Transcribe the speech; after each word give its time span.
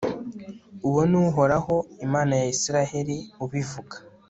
uwo 0.87 1.01
ni 1.09 1.17
uhoraho 1.25 1.75
imana 2.05 2.33
ya 2.41 2.47
israheli 2.55 3.17
ubivuga 3.45 3.95